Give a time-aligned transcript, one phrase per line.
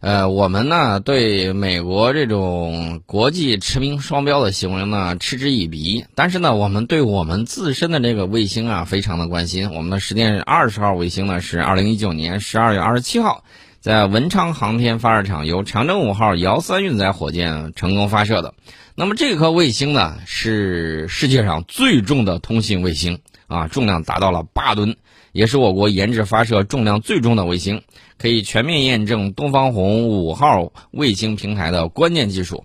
[0.00, 9.72] 呃，我们呢对美国这种国际驰名双标的行为呢嗤之以鼻，但是呢，我们对我们自身的这个卫星啊非常的关心。
[9.72, 13.42] 我们的实验二十号卫星呢是二零一九年十二月二十七号
[13.80, 18.54] 在文昌航天发射场由长征五号遥三运载火箭成功发射的。
[18.94, 23.18] 那么这颗卫星呢是世界上最重的通信卫星
[23.48, 24.96] 啊，重量达到了八吨。
[25.32, 27.82] 也是我国研制发射重量最重的卫星，
[28.18, 32.64] 可以全面验证东方红五号卫星平台的关键技术。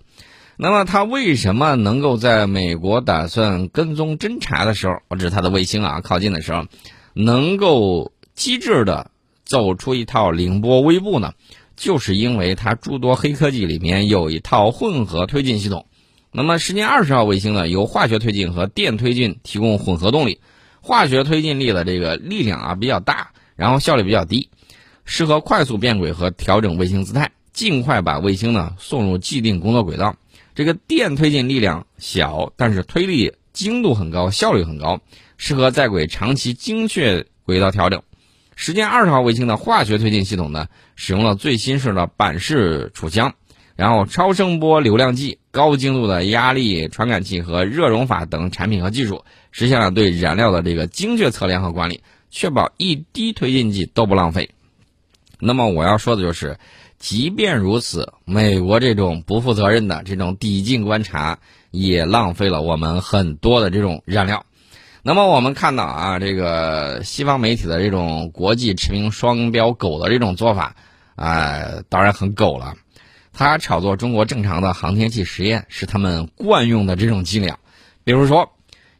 [0.56, 6.66] 那么，它为什么能够在美国打算跟踪侦察的时候，或者它的卫星啊靠近的时候，
[7.12, 9.10] 能够机智的
[9.44, 11.32] 走出一套凌波微步呢？
[11.76, 15.86] 就是因为它诸多黑科技里面有一套混合推进系统。
[16.30, 20.40] 那么，时间二十号卫星呢，由化学推进和电推进提供混合动力。
[20.80, 24.50] 化学推进力的这个力量啊比较大，然后效率比较低，
[25.04, 30.16] 适合快速变轨和调整卫星姿态，尽快把卫星呢送入既定工作轨道。
[30.54, 35.00] 这个电推进力量小，但是推力精度很高，效率很高，
[35.36, 38.02] 适合在轨长期精确轨道调整。
[38.56, 43.34] 时间二十号卫星的化学推进系统呢，使用了最新式的板式储箱，
[43.74, 49.24] 然后超声波流量计、高精度的压力传感器和热熔法等产品和技术。
[49.50, 54.50] 实现了对燃料的这个精确测量和管理，确保一滴推进剂都不浪费。
[55.38, 56.58] 那么我要说的就是，
[56.98, 61.38] 即便如此，美国这种不负责任的这种抵近观察，
[61.70, 64.46] 也浪费了我们很多的这种燃料。
[65.02, 70.76] 那么我们看到啊，这个西方媒体的这种国际驰名双标狗的这种做法，
[71.14, 72.74] 啊，当然很狗了。
[73.32, 77.58] 他炒作中国正常的航天器实验是他们惯用的这种伎俩，
[78.04, 78.50] 比如说。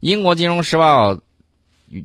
[0.00, 1.18] 英国金融时报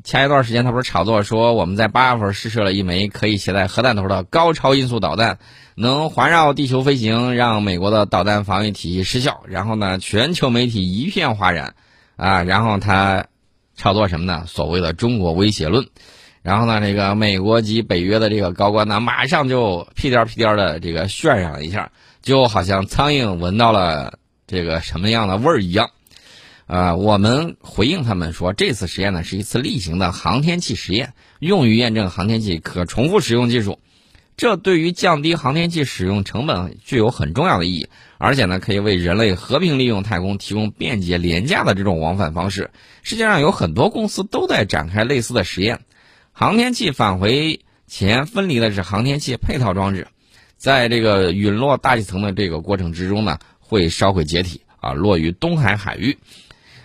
[0.03, 5.39] 前一段时间，他不是炒作说我们在八月份试射了一枚可以携带核弹头的高超音速导弹，
[5.75, 9.41] 能环绕地球飞行，让美国的导弹防御体系失效。
[9.47, 11.75] 然后呢，全球媒体一片哗然，
[12.17, 13.27] 啊，然后他
[13.75, 14.43] 炒作什么呢？
[14.45, 15.87] 所谓的中国威胁论。
[16.41, 21.91] 然后呢，这个美国及北约的这个高官呢，马上就屁颠屁颠的这个渲染了一下，
[22.21, 25.89] 就好像苍蝇闻到了这个什么样的味儿一样。
[26.69, 33.79] 呃，我们回应他们说，这次实验呢是一次例行的航天器实验，用于验证航天器可重复使用技术。
[34.37, 37.87] 这对于降低航天器使用成本具有很重要的意义，
[38.19, 42.69] 而且呢，可以为人类和平利用太空提供便捷廉价的这种往返方式。
[43.01, 45.79] 世界上有很多公司都在展开类似的实验。
[46.33, 50.05] 航天器返回前分离的是航天器配套装置，
[50.55, 56.19] 在这个陨落大气层的这个过程之中呢，会烧毁解体啊，落于东海海域。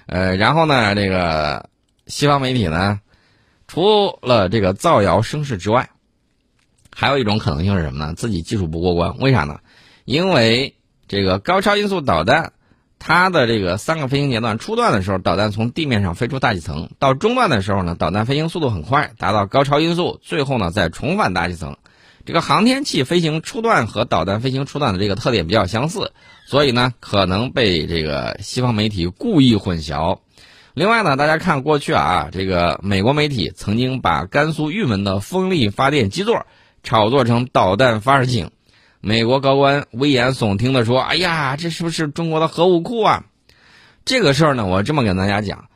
[0.06, 1.68] 呃，然后呢，这个
[2.06, 3.00] 西方媒体呢，
[3.66, 5.90] 除了这个造谣生事之外，
[6.94, 8.14] 还有一种可能性是什么呢？
[8.14, 9.18] 自己技术不过关。
[9.18, 9.60] 为啥呢？
[10.04, 10.76] 因为
[11.08, 12.52] 这个高超音速导弹，
[12.98, 21.76] 它的这个三个飞行阶段，初段的时候，导弹从地面上飞出大气层；到中段的时候呢，导弹飞行速度很快，达到高超音速，最后呢再重返大气层。
[22.26, 26.12] 这个航天器飞行初段和导弹飞行初段的这个特点比较相似，
[26.46, 30.18] 所以呢可能被这个西方媒体故意混淆。
[30.72, 36.46] 另外呢，大家看过去啊，这个美国媒体曾经把甘肃玉门的风力发电基座
[36.82, 38.50] 炒作成导弹发射井，
[39.00, 43.24] 美国高官危言耸听的说：“哎呀，这是不是中国的核武库啊？”
[44.04, 45.66] 这个事儿呢，我这么跟大家讲，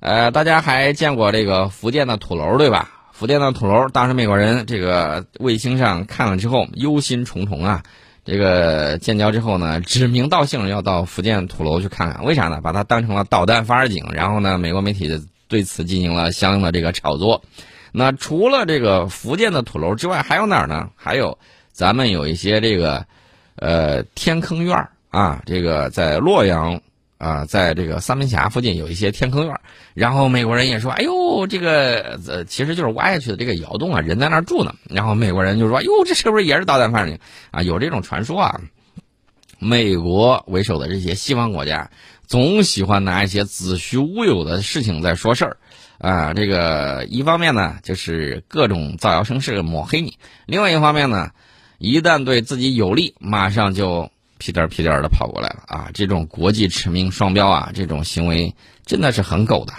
[0.00, 2.99] 呃，大家还见过这个福建的土楼对吧？
[3.20, 7.82] 福建的土楼，当时美国人这个卫星上看了之后忧心忡忡啊，
[8.24, 12.62] 这个建交之后呢，指名道姓要到福建土楼去看看，为啥呢？
[12.62, 17.42] 把它当成了导弹发射井，然后呢，美国媒体对此进行了相应的这个炒作。
[17.92, 20.88] 那除了这个福建的土楼之外，还有哪儿呢？
[20.96, 21.36] 还有
[21.72, 23.04] 咱们有一些这个
[23.56, 26.80] 呃天坑院啊，这个在洛阳。
[27.20, 29.54] 啊，在这个三门峡附近有一些天坑院，
[29.92, 37.18] 然后美国人也说：“哎呦，这个呃，其实就是挖下去的这个窑洞啊，人在那儿住呢。”然后美国人就说：“哟，这是不是也是导弹发射井
[37.50, 38.58] 啊？”有这种传说啊。
[39.58, 41.90] 美国为首的这些西方国家
[42.26, 45.58] 总喜欢拿一些子虚乌有的事情在说事儿
[45.98, 46.32] 啊。
[46.32, 50.12] 这个一方面呢，就是各种造谣生事抹黑你；
[50.46, 51.32] 另外一方面呢，
[51.76, 54.10] 一旦对自己有利，马上就。
[54.40, 55.90] 屁颠儿屁颠儿的跑过来了啊！
[55.92, 58.54] 这种国际驰名双标啊，这种行为
[58.86, 59.74] 真的是很狗的，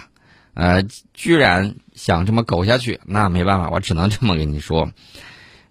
[0.54, 4.88] 呃，居然想这么狗下去，那没办法，我只能这么跟你说，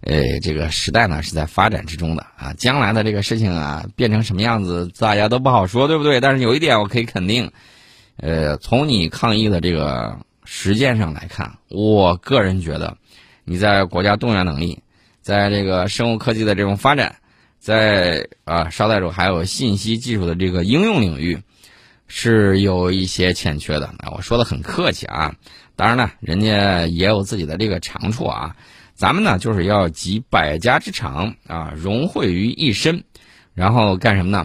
[0.02, 6.20] 呃，这个时代呢是在发展之中的啊，将来的这个事情啊变成什么样子，大家都不好说，对不对？
[6.20, 7.50] 但是有一点我可以肯定，
[8.18, 12.98] 呃，从你抗疫的这个实践上来看，我个人觉得，
[13.44, 14.82] 你在国家动员能力，
[15.22, 17.16] 在这个生物科技的这种发展。
[17.62, 21.38] 在啊捎带着还有信息技术的这个应用领域，
[22.08, 23.86] 是有一些欠缺的。
[23.98, 25.32] 啊，我说的很客气啊，
[25.76, 28.56] 当然呢，人家也有自己的这个长处啊。
[28.96, 33.04] 咱们呢，就是要集百家之长啊，融汇于一身，
[33.54, 34.44] 然后干什么呢？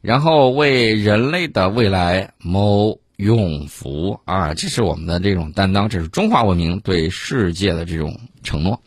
[0.00, 4.54] 然后为人类的未来谋永福啊！
[4.54, 8.80] 这是我们的这种担当，这是中华文明对世界的这种承诺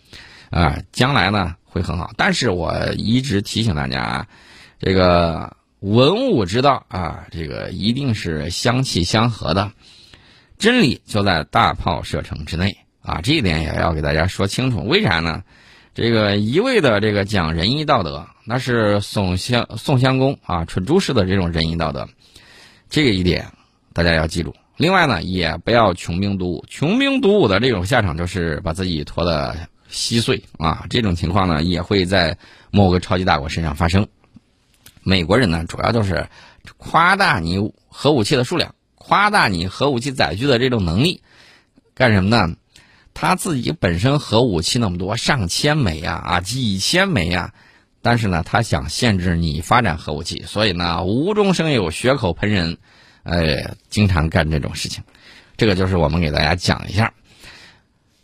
[0.50, 0.80] 啊！
[0.92, 4.28] 将来呢会很好，但是我一直提醒大家啊，
[4.78, 9.72] 这个文武之道啊，这个一定是相气相合的，
[10.58, 13.22] 真理就在大炮射程之内啊！
[13.22, 15.44] 这一点也要给大家说清楚，为啥呢？
[15.94, 18.28] 这个一味的这个讲仁义道德。
[18.44, 22.10] 那是宋襄宋襄公啊，蠢猪式的这种仁义道德，
[22.90, 23.48] 这个一点
[23.94, 24.54] 大家要记住。
[24.78, 29.56] 另外呢，也不要穷兵黩武，穷兵黩武的这种下场就是把自己拖得
[29.92, 30.88] 稀碎啊。
[30.90, 32.38] 这种情况呢，也会在
[32.72, 34.08] 某个超级大国身上发生。
[35.04, 36.28] 美国人呢，主要就是
[36.78, 41.22] 夸大你核武器的数量，夸大你核武器载具的这种能力，
[41.94, 42.56] 干什么呢？
[43.14, 47.54] 他自己本身核武器那么多，上千枚呀，啊，几千枚呀。
[48.02, 52.78] 但是呢，他想限制你发展核武器，所以呢，无中生有，血口喷人，
[53.24, 55.04] 呃，经常干这种事情。
[55.58, 57.14] 这个就是我们给大家讲一下。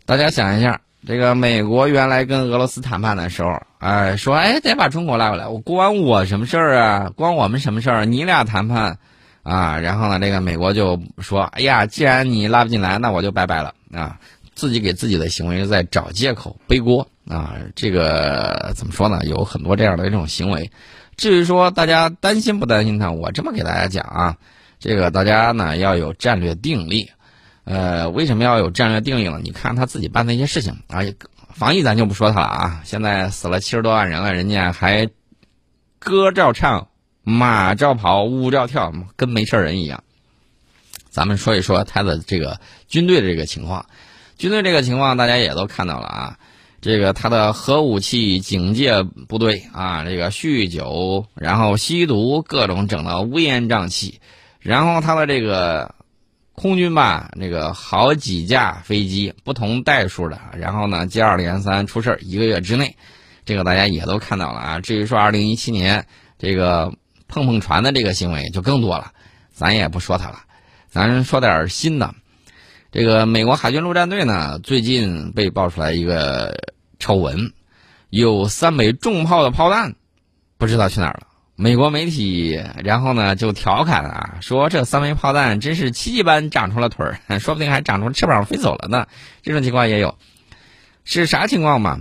[0.06, 7.10] 大家想一下，这个美国原来跟俄罗斯谈判的时候，哎，说哎得把中国拉过来，我关我什么事儿啊？
[7.16, 8.04] 关我们什么事儿？
[8.04, 8.98] 你俩谈判
[9.42, 9.78] 啊？
[9.80, 14.18] 然后呢，这个美国就说，哎呀，既然你拉不进来，那我就拜拜了啊。
[14.54, 17.54] 自己给自己的行为在找借口背锅啊！
[17.74, 19.18] 这个怎么说呢？
[19.24, 20.70] 有很多这样的一种行为。
[21.16, 24.36] 至于说大家担心不担心他，我这么给大家讲啊，
[24.78, 27.10] 这个大家呢要有战略定力。
[27.70, 29.38] 呃，为什么要有战略定力呢？
[29.44, 31.00] 你看他自己办那些事情啊，
[31.52, 32.80] 防疫咱就不说他了啊。
[32.82, 35.10] 现在死了七十多万人了，人家还
[35.98, 36.88] 歌照唱，
[37.24, 40.02] 马照跑，舞照跳，跟没事人一样。
[41.10, 43.84] 咱们说一说他的这个军队的这个情况。
[44.38, 46.38] 军队这个情况大家也都看到了啊，
[46.80, 54.20] 这个他的核武器警戒部队啊，这个酗酒，然后吸毒，各种整的乌烟瘴气，
[54.58, 55.94] 然后他的这个
[56.58, 62.96] 空军吧，那个好几架飞机不同代数的，然后呢接二连三出事一个月之内，
[63.44, 64.80] 这个大家也都看到了啊。
[64.80, 66.06] 至于说二零一七年
[66.38, 66.92] 这个
[67.28, 69.12] 碰碰船的这个行为就更多了，
[69.52, 70.40] 咱也不说他了，
[70.88, 72.14] 咱说点新的。
[72.90, 76.56] 这个美国海军陆战队呢，最近被爆出来一个
[76.98, 77.52] 丑闻，
[78.10, 79.94] 有三枚重炮的炮弹，
[80.56, 81.27] 不知道去哪儿了。
[81.60, 89.06] 美国媒体然后呢就调侃啊，说这三枚炮弹真是奇迹般长出了腿儿， 说不定还长出翅膀飞走了呢。
[89.42, 90.14] 这种情况也有，
[91.02, 91.98] 是啥情况嘛？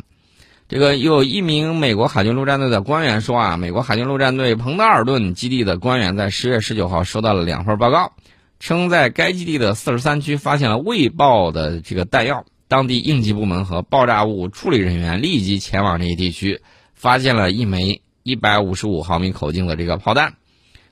[0.70, 8.14] 这个有一名美国海军陆战队的官员说啊，美国海军陆战队彭德尔顿基地的官员在十月十九号收到了两份报告。
[8.60, 16.62] 称在该基地的四十三区发现了未爆的这个弹药，当地应急部门和爆炸物处理人员立即前往这一地区，
[16.94, 20.34] 发现了一枚一百五十五毫米口径的这个炮弹。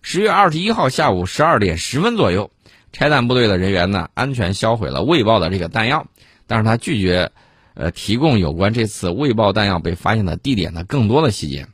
[0.01, 2.49] 十月二十一号下午十二点十分左右，
[2.93, 6.07] 拆弹部队的人员呢安全销毁了未爆的这个弹药，
[6.47, 7.29] 但是他拒绝，
[7.73, 11.67] 呃，提供有关这次未爆弹药被发现的地点的更多的细节。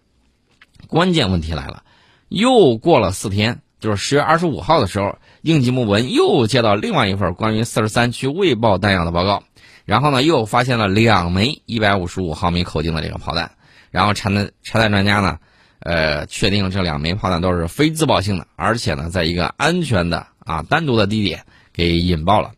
[0.88, 1.84] 关键问题来了，
[2.28, 5.20] 又过了四天，就是十月二十五号的时候。
[5.44, 9.42] 应急部门又接到另外一份关于四十三区未爆弹药的报告，
[9.86, 13.54] 然后呢，又发现了两枚一百五十五毫米口径的这个炮弹，
[13.90, 15.40] 然后拆弹拆弹专家呢，
[15.84, 22.52] 呃，确定这两枚炮弹都是非自爆性的，而且呢，在一个安全的啊单独的地点给引爆了。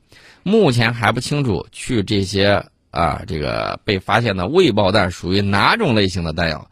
[0.43, 6.69] 目前还不清楚去这些啊这个被发现的未爆弹属于哪种类型的弹药。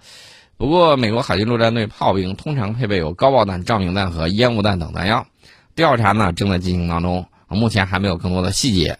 [0.57, 5.25] 不过，美国海军陆战队炮兵通常配备有高爆弹、照明弹和烟雾弹等弹药。
[5.73, 8.99] 调查呢正在进行当中，目前还没有更多的细节。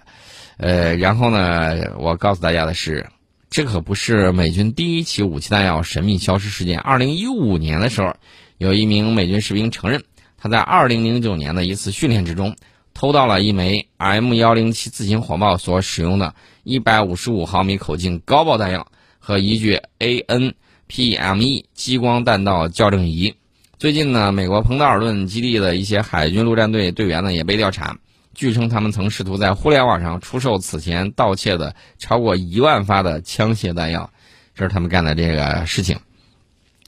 [0.58, 3.10] 呃，然后呢，我告诉大家的是，
[3.52, 6.80] 这可不是美军第一起武器弹药神秘消失事件。
[6.80, 8.16] 二零一五年的时候，
[8.58, 10.02] 有一名美军士兵承认，
[10.38, 12.56] 他在二零零九年的一次训练之中，
[12.94, 18.88] 偷到了一枚 M 幺零七自行火炮所使用的一百五十五毫米口径高爆弹药
[19.20, 23.36] 和一具 ANPME 激光弹道校正仪。
[23.78, 27.98] 最近呢，美国彭德尔顿基地的一些海军陆战队队员呢也被调查，
[28.42, 34.10] 据称他们曾试图在互联网上出售此前盗窃的超过一万发的枪械弹药，
[34.56, 36.00] 这是他们干的这个事情。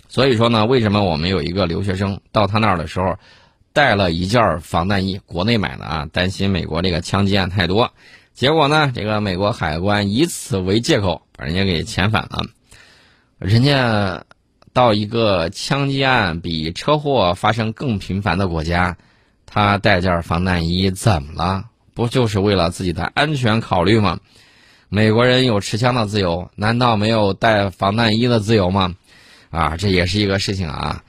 [0.07, 3.17] 所以说呢，为什么我们有一个留学生到他那儿的时候
[3.72, 7.93] 带了一件防弹衣，国内买的啊，担心美国这个枪击案太多，
[8.33, 12.41] 结果呢，这个美国海关以此为借口把人家给遣返了，
[13.38, 14.24] 人家。
[14.75, 18.98] 到一个枪击案比车祸发生更频繁的国家，
[19.53, 21.65] 他带件防弹衣怎么了？
[21.93, 24.19] 不就是为了自己的安全考虑吗？
[24.89, 28.95] 美国人有持枪的自由，难道没有带防弹衣的自由吗？
[29.51, 31.03] 啊，这也是一个事情啊。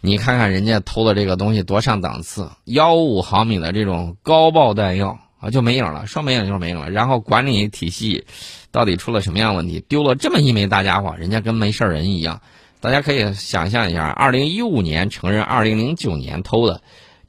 [0.00, 6.88] 你看看人家偷的这个东西多上档次，幺五毫米的这种高爆弹药啊就没影了，说没影就是没影了。
[6.88, 8.24] 然后管理体系
[8.70, 9.84] 到底出了什么样问题？
[9.86, 12.40] 丢了这么一枚大家伙，人家跟没事人一样。
[12.80, 16.80] 大家可以想象一下，二零一五年承认二零零九年偷的，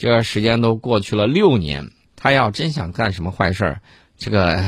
[0.02, 1.92] 这个时间都过去了六年。
[2.16, 3.82] 他要真想干什么坏事儿，
[4.18, 4.64] 这个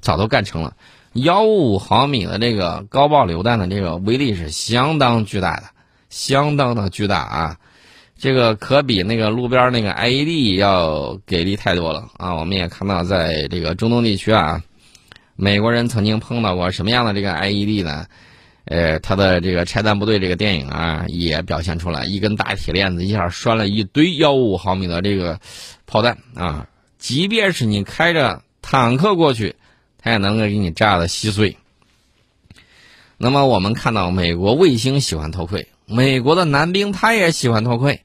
[0.00, 0.74] 早都干成了。
[1.12, 5.62] 幺五毫米的这个高爆榴弹的这个威力是相当巨大的。
[6.10, 7.56] 相当的巨大啊，
[8.18, 12.34] 这个可比那个路边那个 IED 要给力太多了啊！
[12.34, 14.64] 我们也看到，在这个中东地区啊，
[15.36, 18.06] 美国人曾经碰到过什么样的这个 IED 呢？
[18.68, 25.40] 呃，他的这个拆弹部队这个电影啊，也表现出来，一根大铁链子一下拴了一堆幺五毫米的这个
[25.86, 29.56] 炮弹啊，即便是你开着坦克过去，
[29.96, 31.56] 他也能够给你炸的稀碎。
[33.16, 35.66] 那么我们看到，美国卫星喜欢偷窥。
[35.86, 38.02] 美国的男兵他也喜欢偷窥。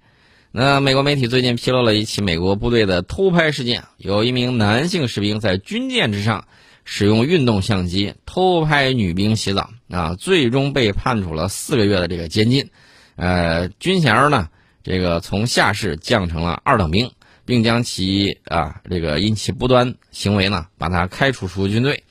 [0.53, 6.47] 那美国媒体最近披露了一起美国部队的偷拍事件，有一名男性士兵在军舰之上
[6.85, 12.69] 使用运动相机偷拍女兵洗澡啊，最终被判处了四个月的这个监禁。
[13.15, 14.49] 呃，军衔呢，
[14.83, 17.11] 这个从下士降成了二等兵，
[17.45, 22.03] 并将其啊这个因其不端行为呢，把他开除出军队。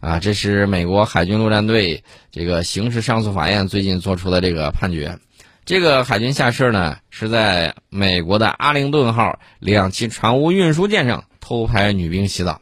[0.00, 5.18] 啊，这是美国海军陆战队这个刑事上诉法院最近做出的这个判决。
[5.64, 12.60] 这个海军下士呢，是在美国的阿灵顿号两栖船坞运输舰上偷拍女兵洗澡。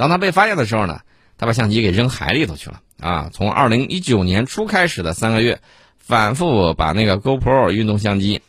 [0.00, 0.98] 当他被发现的时候呢，
[1.36, 2.80] 他把相机给扔海里头去了。
[3.00, 5.60] 啊，从二零一九年初开始的三个月，
[5.98, 8.40] 反复把那个 GoPro 运动相机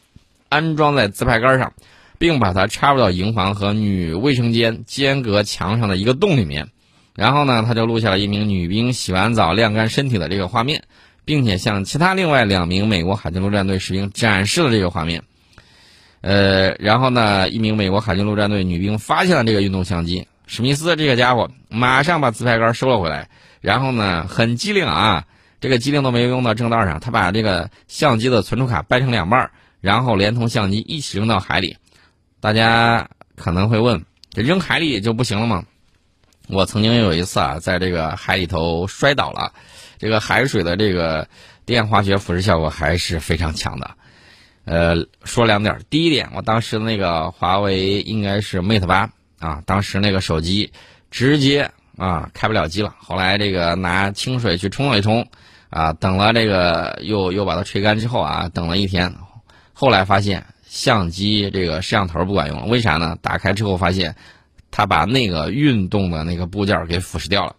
[0.48, 1.74] 安装在自拍杆上，
[2.18, 6.70] 并把它插入到营房和女卫生间间隔墙上的一个洞里面。
[7.16, 10.82] 然后呢，他就录下了一名女兵洗完澡晾干身体的这个画面，
[11.26, 15.22] 并且向其他另外两名美国海军陆战队士兵展示了这个画面。
[16.22, 23.30] 呃，然后呢，一名美国海军陆战队女兵发现了这个运动相机，史密斯这个家伙马上把自拍杆收了回来，
[23.62, 25.26] 然后呢，很机灵啊，
[25.62, 31.78] 这个机灵都没有用到正道上，他把这个相机的存储卡掰成两半，然后连同相机一起扔到海里。
[32.42, 35.64] 大家可能会问，这扔海里就不行了吗？
[36.50, 39.54] 我曾经有一次啊，在这个海里头摔倒了，
[40.00, 41.30] 这个海水的这个
[41.66, 43.92] 电化学腐蚀效果还是非常强的。
[44.66, 50.72] 呃，说两点，第一点，我当时那个华为应该是 Mate 八啊，当时那个手机
[51.10, 52.96] 直接啊开不了机了。
[52.98, 55.28] 后来这个拿清水去冲了一冲，
[55.70, 59.14] 啊，等了这个又又把它吹干之后啊，等了一天，
[59.74, 63.18] 后来发现相机这个摄像头不管用了，为啥呢？
[63.22, 64.16] 打开之后发现。
[64.74, 67.58] 他把那个运动的那个部件给腐蚀掉了。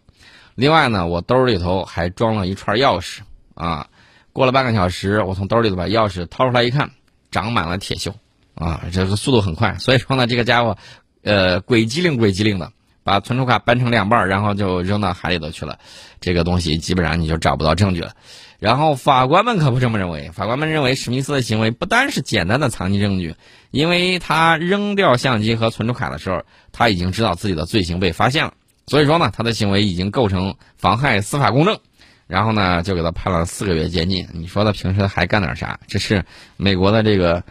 [0.55, 3.19] 另外呢，我兜里头还装了一串钥匙
[3.55, 3.87] 啊。
[4.33, 6.91] 过了半个小时，我从兜里头把钥匙掏出来一看，
[7.31, 8.15] 长满了铁锈
[8.55, 8.85] 啊！
[8.91, 10.79] 这个速度很快，所以说呢，这个家伙，
[11.23, 12.73] 呃，鬼机灵鬼机灵的，
[13.05, 15.79] 把存储卡掰成两半，然后就扔到海里头去了。
[16.21, 18.13] 这个东西基本上你就找不到证据了。
[18.59, 23.35] 然后法官们可不这么认为，法官们认为史密斯的行为不单是简单的藏匿证据。
[23.73, 28.55] 因为他扔掉相机和存储卡的时候，他已经知道自己的罪行被发现了，
[28.87, 31.81] 所以说呢，他的行为已经构成妨害司法公正，
[32.27, 34.29] 然后呢，就给他判了四个月监禁。
[34.33, 35.81] 你说他平时还干点啥？
[35.89, 36.25] 这是
[36.57, 37.43] 美国的这个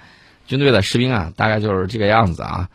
[0.47, 2.69] 军队的士兵啊，大概就是这个样子啊。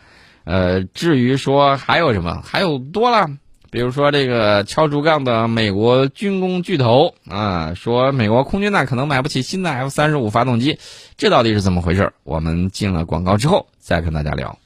[0.47, 3.29] 呃，至于说还有什么，还有多了。
[3.69, 10.79] 比如说这个敲竹杠的美国军工巨头啊，说美国空军呢可能买不起新的 F 三十五发动机，
[11.19, 12.13] 这到底是怎么回事？
[12.23, 14.57] 我们进了广告之后再跟大家聊。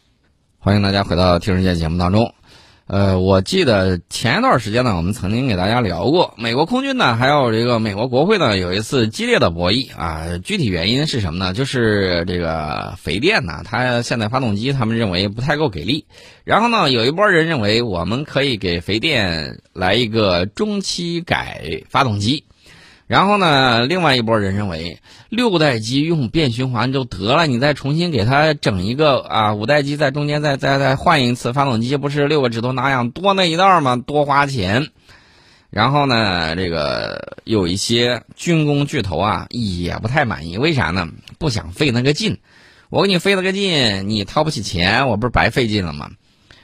[0.58, 2.34] 欢迎大家回到《听世界》节目当中。
[2.90, 10.38] 呃，我记得前一段时间呢，我们曾经给大家聊过美国空军呢，还有这个美国国会呢，有一次激烈的博弈啊。
[10.42, 11.52] 具体原因是什么呢？
[11.52, 16.04] 就是这个肥电呢，它现在发动机他们认为不太够给力。
[16.42, 22.42] 然后呢，有一波人认为我们可以给肥电来一个中期改发动机。
[23.10, 25.00] 然后呢，另外一拨人认为
[25.30, 33.96] 六代机用变循环就得了，你再重新给它整一个啊，五代机在中间再再再换一次发动机，不是六个指头那样多那一道吗？
[33.96, 34.90] 多花钱。
[35.70, 41.08] 然后呢，这个有一些军工巨头啊也不太满意，为啥呢？
[41.36, 42.38] 不想费那个劲。
[42.90, 46.08] 我给你费了个劲，你掏不起钱，我不是白费劲了吗？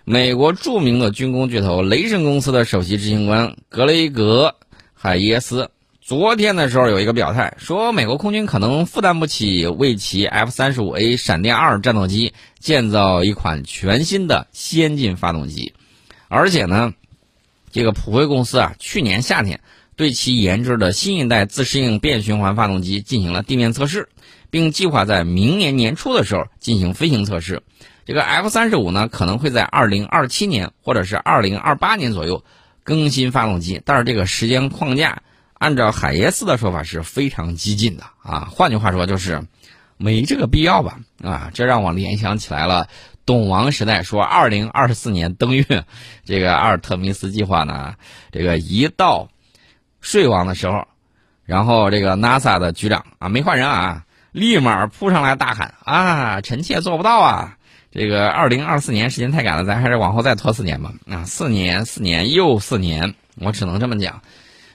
[0.05, 4.55] 美国著名的军工巨头雷神公司的首席执行官格雷格
[4.95, 5.71] 海耶斯。
[6.07, 15.75] 昨天的时候有一个表态，说美国空军可能负担不起为其 F 三十五 A 闪电二战斗机建造一款全新的先进发动机，
[16.29, 16.95] 而且呢，
[17.73, 19.59] 这个普惠公司啊，去年夏天
[19.97, 24.09] 对其研制的新一代自适应变循环发动机进行了地面测试，
[24.49, 27.65] 并计划在明年年初的时候进行飞行测试。
[28.05, 32.45] 这个 F 三十五呢，可能会在二零二七年或者是二零二八年左右
[32.85, 35.21] 更新发动机，但是这个时间框架。
[35.59, 39.43] 按照海耶斯的说法是非常激进的啊，换句话说就是
[39.97, 42.89] 没这个必要吧啊，这让我联想起来了，
[43.25, 45.85] 董王时代说二零二四年登月，
[46.25, 47.95] 这个阿尔特弥斯计划呢，
[48.31, 49.29] 这个一到
[50.03, 50.87] 睡王的时候，
[51.45, 57.57] 然后这个 NASA 的局长啊没换人啊，立马扑上来大喊啊，臣妾做不到啊，
[57.91, 64.21] 这个二零二四年时间太赶了，咱还是往后再拖四年吧啊，四年四年又四年，我只能这么讲。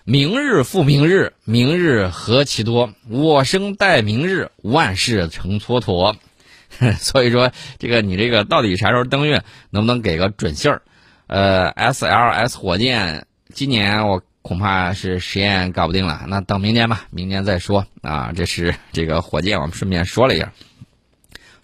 [0.04, 2.92] 明日复明日，明日何其多！
[3.08, 6.16] 我生待明日，万事成蹉跎。
[6.98, 10.82] 所以说，这个你这个到底啥时候登月，能不能给个准信儿？
[11.28, 18.34] 呃，SLS 火箭今年我恐怕是实验搞不定了，那等明年吧，明年再说啊。
[18.36, 20.52] 这是这个火箭，我们顺便说了一下。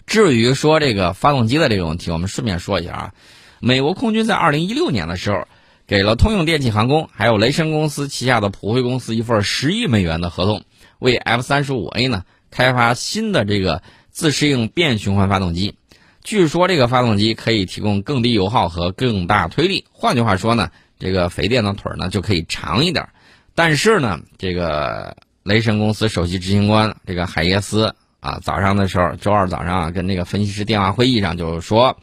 [0.06, 3.14] 至于说这个发动机的这个问题，我们顺便说一下啊。
[3.58, 5.48] 美国空军在二零一六年的时候。
[5.88, 10.62] 给了通用电气航空还有雷神公司旗下的普惠公司一份十亿美元的合同，
[10.98, 15.74] 为 F 三十五 A 呢开发新的这个自适应变循环发动机。
[16.22, 23.08] 据说这个发动机可以提供更低油耗和更大推力，换句话说呢，这个肥电的腿呢就可以长一点。
[23.54, 31.96] 但是呢，这个雷神公司首席执行官这个海耶斯啊，早上的时候，周二早上啊，跟那个分析师电话会议上就是说。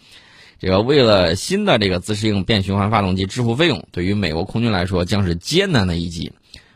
[0.59, 6.31] 这个为了新的这个自适应变循环发动机支付费用，对于美国空军来说将是艰难的一击。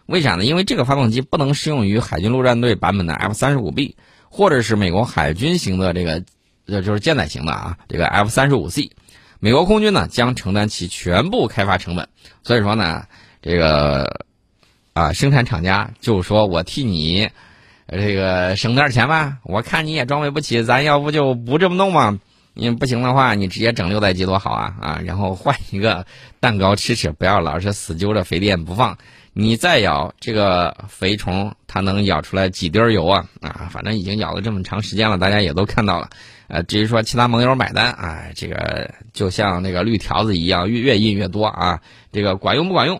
[0.05, 0.43] 为啥呢？
[0.43, 3.95] 因为这个发动机不能适用于海军陆战队版本的 F 三十五 B，
[4.27, 6.23] 或者是美国海军型的这个，
[6.65, 8.89] 呃，就是舰载型的啊，这个 F 三十五 C。
[9.39, 12.09] 美国空军呢将承担其全部开发成本。
[12.43, 13.05] 所以说呢，
[13.41, 14.25] 这个
[14.93, 17.29] 啊，生产厂家就说我替你
[17.87, 22.19] 这个省点钱吧，我看你也装备不起，咱要不就不这么弄嘛。
[22.53, 25.01] 你不行的话，你直接整六代机多好啊啊！
[25.05, 26.05] 然后换一个
[26.39, 28.97] 蛋糕吃吃，不要老是死揪着肥电不放。
[29.31, 33.69] 你再咬这个肥虫，它能咬出来几滴油啊啊！
[33.71, 36.09] 反正已经咬了这么长时间了，大家也都看到了。
[36.47, 41.79] 呃，至于说其他盟友买单，哎，这个就像那个绿条子一样，越越印越多啊。
[42.11, 42.99] 这个管用不管用，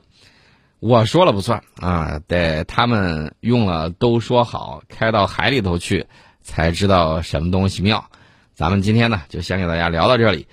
[0.80, 6.06] 我说了不算啊，得他们用了都说好，开到海里头去
[6.44, 8.10] 才知道什么东西妙。
[8.60, 10.45] 咱们今天呢，就先给大家聊到这里。